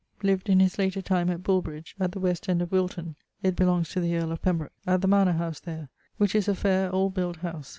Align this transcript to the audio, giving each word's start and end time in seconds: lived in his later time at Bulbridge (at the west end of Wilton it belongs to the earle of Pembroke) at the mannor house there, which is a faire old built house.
lived 0.23 0.49
in 0.49 0.59
his 0.59 0.79
later 0.79 0.99
time 0.99 1.29
at 1.29 1.43
Bulbridge 1.43 1.95
(at 1.99 2.11
the 2.11 2.19
west 2.19 2.49
end 2.49 2.59
of 2.59 2.71
Wilton 2.71 3.15
it 3.43 3.55
belongs 3.55 3.89
to 3.89 3.99
the 3.99 4.15
earle 4.17 4.31
of 4.31 4.41
Pembroke) 4.41 4.73
at 4.87 5.01
the 5.01 5.07
mannor 5.07 5.33
house 5.33 5.59
there, 5.59 5.89
which 6.17 6.33
is 6.33 6.47
a 6.47 6.55
faire 6.55 6.91
old 6.91 7.13
built 7.13 7.35
house. 7.45 7.69